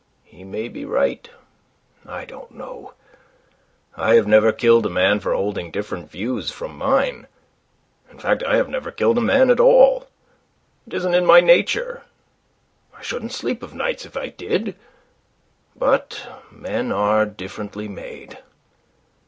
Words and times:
He 0.23 0.43
may 0.43 0.67
be 0.67 0.83
right. 0.83 1.29
I 2.07 2.25
don't 2.25 2.49
know. 2.55 2.93
I 3.95 4.15
have 4.15 4.25
never 4.25 4.51
killed 4.51 4.87
a 4.87 4.89
man 4.89 5.19
for 5.19 5.35
holding 5.35 5.69
different 5.69 6.09
views 6.09 6.49
from 6.49 6.75
mine. 6.75 7.27
In 8.09 8.17
fact, 8.17 8.41
I 8.43 8.55
have 8.55 8.67
never 8.67 8.89
killed 8.89 9.19
a 9.19 9.21
man 9.21 9.51
at 9.51 9.59
all. 9.59 10.07
It 10.87 10.95
isn't 10.95 11.13
in 11.13 11.27
my 11.27 11.39
nature. 11.39 12.01
I 12.97 13.03
shouldn't 13.03 13.31
sleep 13.33 13.61
of 13.61 13.75
nights 13.75 14.03
if 14.03 14.17
I 14.17 14.29
did. 14.29 14.75
But 15.75 16.19
men 16.49 16.91
are 16.91 17.27
differently 17.27 17.87
made." 17.87 18.39